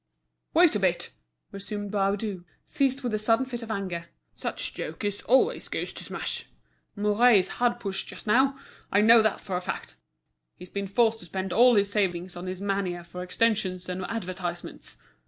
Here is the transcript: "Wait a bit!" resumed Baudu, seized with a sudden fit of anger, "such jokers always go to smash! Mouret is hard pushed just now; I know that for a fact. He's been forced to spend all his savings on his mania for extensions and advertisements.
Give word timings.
"Wait 0.55 0.75
a 0.75 0.79
bit!" 0.79 1.11
resumed 1.51 1.91
Baudu, 1.91 2.43
seized 2.65 3.03
with 3.03 3.13
a 3.13 3.19
sudden 3.19 3.45
fit 3.45 3.61
of 3.61 3.69
anger, 3.69 4.07
"such 4.35 4.73
jokers 4.73 5.21
always 5.25 5.67
go 5.67 5.85
to 5.85 6.03
smash! 6.03 6.47
Mouret 6.95 7.37
is 7.37 7.47
hard 7.49 7.79
pushed 7.79 8.07
just 8.07 8.25
now; 8.25 8.57
I 8.91 9.01
know 9.01 9.21
that 9.21 9.39
for 9.39 9.57
a 9.57 9.61
fact. 9.61 9.97
He's 10.55 10.71
been 10.71 10.87
forced 10.87 11.19
to 11.19 11.25
spend 11.25 11.53
all 11.53 11.75
his 11.75 11.91
savings 11.91 12.35
on 12.35 12.47
his 12.47 12.59
mania 12.61 13.03
for 13.03 13.21
extensions 13.21 13.87
and 13.87 14.03
advertisements. 14.05 14.97